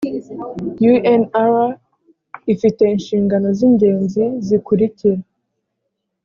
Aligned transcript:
unr 0.91 1.55
ifite 2.53 2.81
inshingano 2.93 3.47
z 3.57 3.59
ingenzi 3.67 4.23
zikurikira 4.45 5.21